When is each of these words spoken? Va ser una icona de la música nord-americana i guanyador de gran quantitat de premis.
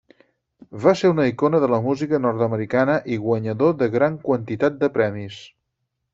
Va 0.85 0.93
ser 1.01 1.11
una 1.11 1.25
icona 1.31 1.59
de 1.63 1.69
la 1.73 1.79
música 1.87 2.19
nord-americana 2.23 2.97
i 3.17 3.19
guanyador 3.27 3.77
de 3.83 3.91
gran 3.99 4.17
quantitat 4.27 4.83
de 4.83 4.93
premis. 4.99 5.41